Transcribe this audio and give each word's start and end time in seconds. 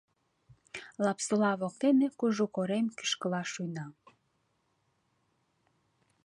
Лапсола 1.03 1.51
воктене 1.59 2.07
кужу 2.19 2.45
корем 2.55 2.85
кӱшкыла 2.97 3.41
шуйна. 3.51 3.85